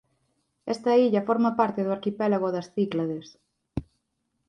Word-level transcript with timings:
Esta 0.73 0.91
illa 1.05 1.25
forma 1.29 1.51
parte 1.59 1.81
do 1.83 1.93
arquipélago 1.97 2.47
das 2.55 2.67
Cíclades. 2.75 3.27